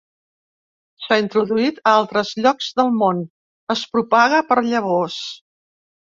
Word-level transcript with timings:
S'ha 1.07 1.17
introduït 1.23 1.77
a 1.81 1.93
altres 1.97 2.31
llocs 2.47 2.71
del 2.81 2.91
món, 3.03 3.21
Es 3.77 3.85
propaga 3.93 4.43
per 4.51 4.61
llavors. 4.73 5.21